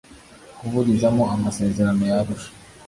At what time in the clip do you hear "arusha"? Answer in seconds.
2.19-2.51